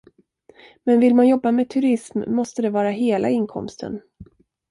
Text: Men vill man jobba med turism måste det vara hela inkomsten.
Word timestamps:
Men 0.83 0.99
vill 0.99 1.15
man 1.15 1.27
jobba 1.27 1.51
med 1.51 1.69
turism 1.69 2.21
måste 2.27 2.61
det 2.61 2.69
vara 2.69 2.89
hela 2.89 3.29
inkomsten. 3.29 4.01